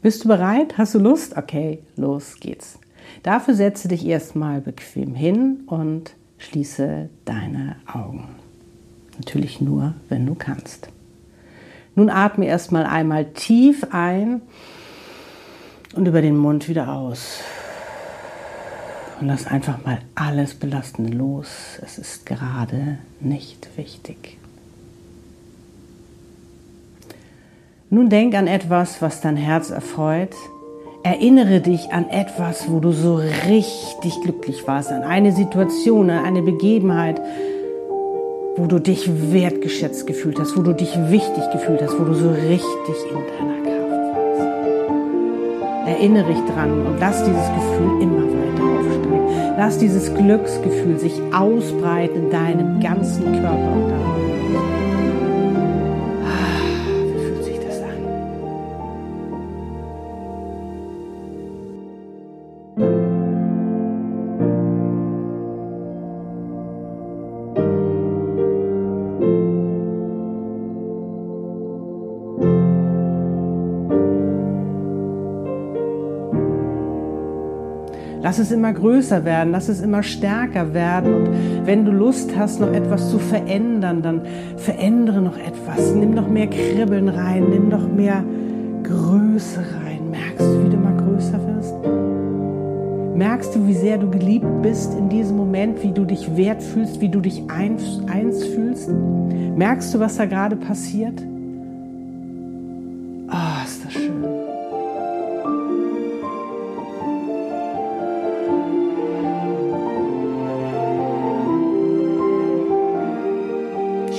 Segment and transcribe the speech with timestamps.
[0.00, 0.78] Bist du bereit?
[0.78, 1.36] Hast du Lust?
[1.36, 2.78] Okay, los geht's.
[3.24, 8.28] Dafür setze dich erstmal bequem hin und schließe deine Augen.
[9.16, 10.88] Natürlich nur, wenn du kannst.
[11.96, 14.40] Nun atme erstmal einmal tief ein
[15.96, 17.40] und über den Mund wieder aus.
[19.20, 21.80] Und lass einfach mal alles Belastende los.
[21.82, 24.38] Es ist gerade nicht wichtig.
[27.90, 30.34] Nun denk an etwas, was dein Herz erfreut.
[31.02, 33.14] Erinnere dich an etwas, wo du so
[33.48, 37.18] richtig glücklich warst, an eine Situation, an eine Begebenheit,
[38.56, 42.28] wo du dich wertgeschätzt gefühlt hast, wo du dich wichtig gefühlt hast, wo du so
[42.28, 45.88] richtig in deiner Kraft warst.
[45.88, 49.56] Erinnere dich dran und lass dieses Gefühl immer weiter aufsteigen.
[49.56, 54.67] Lass dieses Glücksgefühl sich ausbreiten in deinem ganzen Körper und darum.
[78.28, 81.14] Lass es immer größer werden, lass es immer stärker werden.
[81.14, 81.30] Und
[81.64, 84.20] wenn du Lust hast, noch etwas zu verändern, dann
[84.58, 85.94] verändere noch etwas.
[85.94, 88.22] Nimm noch mehr Kribbeln rein, nimm noch mehr
[88.82, 90.10] Größe rein.
[90.10, 91.74] Merkst du, wie du mal größer wirst?
[93.16, 97.00] Merkst du, wie sehr du geliebt bist in diesem Moment, wie du dich wert fühlst,
[97.00, 98.90] wie du dich eins, eins fühlst?
[99.56, 101.22] Merkst du, was da gerade passiert?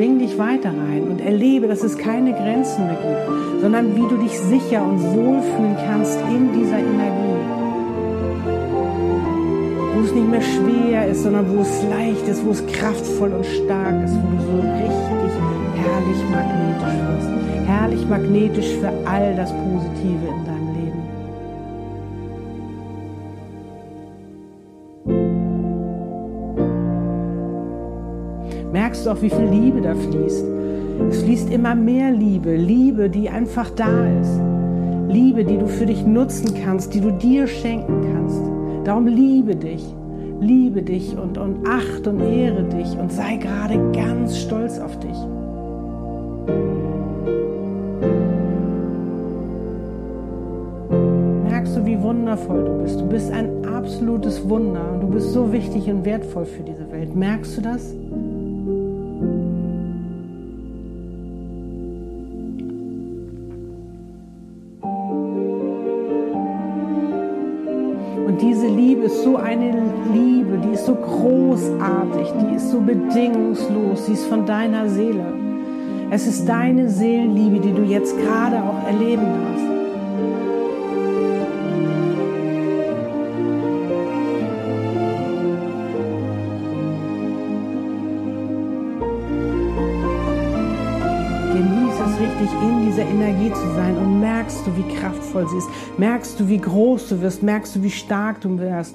[0.00, 4.16] Schwing dich weiter rein und erlebe, dass es keine Grenzen mehr gibt, sondern wie du
[4.16, 7.44] dich sicher und wohlfühlen kannst in dieser Energie.
[9.94, 13.44] Wo es nicht mehr schwer ist, sondern wo es leicht ist, wo es kraftvoll und
[13.44, 15.32] stark ist, wo du so richtig
[15.76, 17.68] herrlich magnetisch wirst.
[17.68, 20.60] Herrlich magnetisch für all das Positive in deinem
[28.90, 30.44] merkst du auch, wie viel Liebe da fließt.
[31.10, 34.40] Es fließt immer mehr Liebe, Liebe, die einfach da ist.
[35.06, 38.42] Liebe, die du für dich nutzen kannst, die du dir schenken kannst.
[38.84, 39.84] Darum liebe dich,
[40.40, 45.16] liebe dich und, und acht und ehre dich und sei gerade ganz stolz auf dich.
[51.48, 53.00] Merkst du, wie wundervoll du bist?
[53.00, 57.14] Du bist ein absolutes Wunder und du bist so wichtig und wertvoll für diese Welt.
[57.14, 57.94] Merkst du das?
[68.40, 69.70] Diese Liebe ist so eine
[70.12, 75.32] Liebe, die ist so großartig, die ist so bedingungslos, sie ist von deiner Seele.
[76.10, 79.79] Es ist deine Seelenliebe, die du jetzt gerade auch erleben darfst.
[92.20, 96.48] Richtig in dieser Energie zu sein und merkst du, wie kraftvoll sie ist, merkst du,
[96.48, 98.94] wie groß du wirst, merkst du, wie stark du wirst,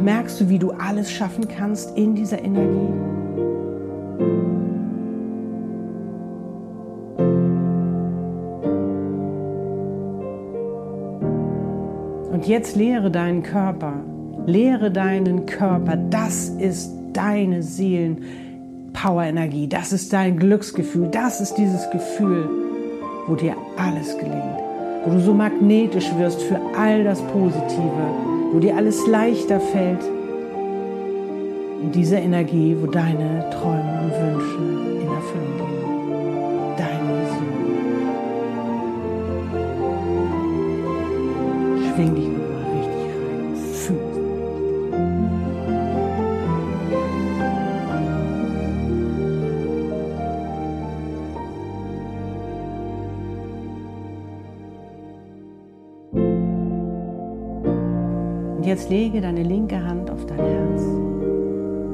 [0.00, 2.94] merkst du, wie du alles schaffen kannst in dieser Energie.
[12.32, 13.94] Und jetzt lehre deinen Körper,
[14.46, 18.43] lehre deinen Körper, das ist deine Seelen.
[18.94, 22.48] Power-Energie, das ist dein Glücksgefühl, das ist dieses Gefühl,
[23.26, 24.58] wo dir alles gelingt,
[25.04, 28.06] wo du so magnetisch wirst für all das Positive,
[28.52, 30.00] wo dir alles leichter fällt.
[31.82, 34.53] In dieser Energie, wo deine Träume und Wünsche
[58.64, 60.82] Und jetzt lege deine linke Hand auf dein Herz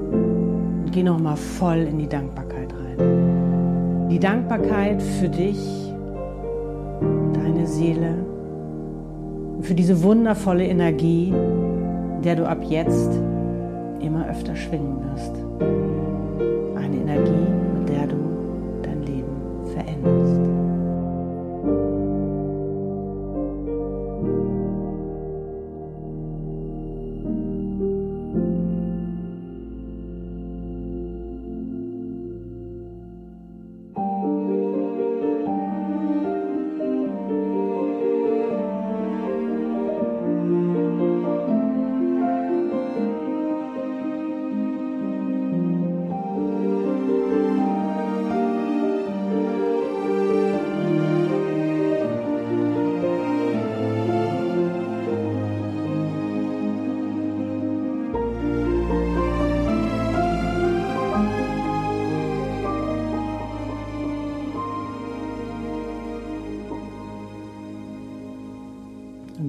[0.05, 4.08] und geh nochmal voll in die Dankbarkeit rein.
[4.08, 5.58] Die Dankbarkeit für dich,
[7.32, 8.14] deine Seele,
[9.62, 11.34] für diese wundervolle Energie,
[12.22, 13.20] der du ab jetzt
[14.00, 15.34] immer öfter schwingen wirst.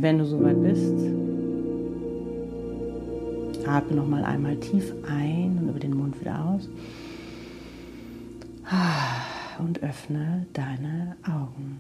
[0.01, 0.95] Wenn du soweit bist,
[3.68, 6.68] atme noch mal einmal tief ein und über den Mund wieder aus.
[9.59, 11.80] Und öffne deine Augen.